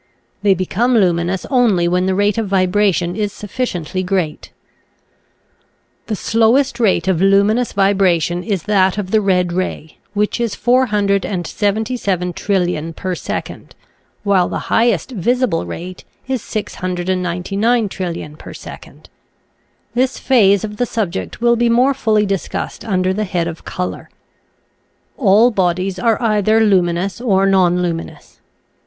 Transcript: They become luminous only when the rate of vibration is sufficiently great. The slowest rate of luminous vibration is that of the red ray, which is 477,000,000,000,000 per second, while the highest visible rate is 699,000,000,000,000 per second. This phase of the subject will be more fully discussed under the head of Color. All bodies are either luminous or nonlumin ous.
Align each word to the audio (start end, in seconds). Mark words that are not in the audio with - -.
They 0.41 0.55
become 0.55 0.95
luminous 0.97 1.45
only 1.51 1.87
when 1.87 2.07
the 2.07 2.15
rate 2.15 2.39
of 2.39 2.47
vibration 2.47 3.15
is 3.15 3.31
sufficiently 3.31 4.01
great. 4.01 4.49
The 6.07 6.15
slowest 6.15 6.79
rate 6.79 7.07
of 7.07 7.21
luminous 7.21 7.73
vibration 7.73 8.41
is 8.41 8.63
that 8.63 8.97
of 8.97 9.11
the 9.11 9.21
red 9.21 9.53
ray, 9.53 9.99
which 10.15 10.39
is 10.41 10.55
477,000,000,000,000 10.55 12.95
per 12.95 13.13
second, 13.13 13.75
while 14.23 14.49
the 14.49 14.57
highest 14.73 15.11
visible 15.11 15.67
rate 15.67 16.03
is 16.27 16.41
699,000,000,000,000 16.41 18.39
per 18.39 18.55
second. 18.55 19.07
This 19.93 20.17
phase 20.17 20.63
of 20.63 20.77
the 20.77 20.87
subject 20.87 21.41
will 21.41 21.55
be 21.55 21.69
more 21.69 21.93
fully 21.93 22.25
discussed 22.25 22.83
under 22.83 23.13
the 23.13 23.23
head 23.25 23.47
of 23.47 23.65
Color. 23.65 24.09
All 25.15 25.51
bodies 25.51 25.99
are 25.99 26.19
either 26.19 26.59
luminous 26.59 27.21
or 27.21 27.45
nonlumin 27.45 28.17
ous. 28.17 28.41